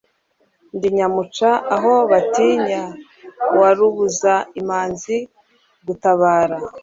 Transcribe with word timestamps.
Ndi 0.75 0.87
nyamuca 0.97 1.49
aho 1.75 1.93
batinya 2.11 2.83
wa 3.59 3.69
Rubuza 3.77 4.33
imanzi 4.59 5.15
gutabara, 5.85 6.57